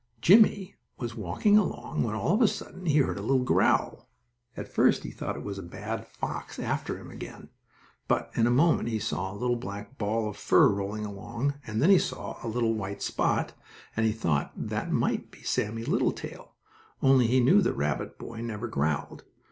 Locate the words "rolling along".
10.69-11.53